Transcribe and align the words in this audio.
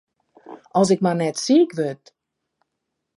As 0.79 0.89
ik 0.93 1.03
mar 1.03 1.17
net 1.19 1.37
siik 1.45 1.71
wurd! 1.77 2.03